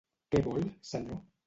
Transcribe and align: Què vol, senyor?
Què 0.35 0.41
vol, 0.47 0.65
senyor? 0.95 1.25